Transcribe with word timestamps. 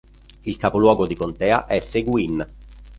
Il 0.45 0.57
capoluogo 0.57 1.05
di 1.05 1.13
contea 1.13 1.67
è 1.67 1.79
Seguin. 1.79 2.43